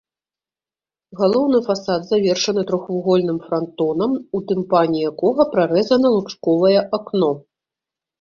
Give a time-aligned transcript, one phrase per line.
[1.19, 7.29] Галоўны фасад завершаны трохвугольным франтонам, у тымпане якога прарэзана лучковае акно.